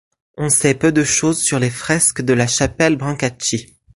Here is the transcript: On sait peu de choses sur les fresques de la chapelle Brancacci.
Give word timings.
On 0.35 0.49
sait 0.49 0.73
peu 0.73 0.91
de 0.91 1.03
choses 1.03 1.39
sur 1.43 1.59
les 1.59 1.69
fresques 1.69 2.23
de 2.23 2.33
la 2.33 2.47
chapelle 2.47 2.95
Brancacci. 2.95 3.77